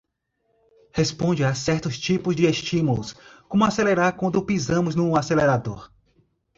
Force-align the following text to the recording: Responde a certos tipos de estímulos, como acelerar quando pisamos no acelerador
Responde 0.91 1.43
a 1.43 1.53
certos 1.53 1.99
tipos 1.99 2.35
de 2.35 2.47
estímulos, 2.47 3.15
como 3.47 3.65
acelerar 3.65 4.17
quando 4.17 4.43
pisamos 4.43 4.95
no 4.95 5.15
acelerador 5.15 5.91